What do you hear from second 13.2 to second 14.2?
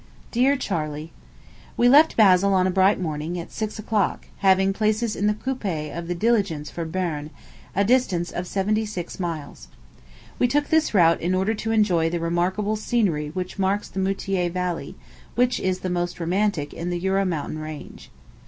which marks the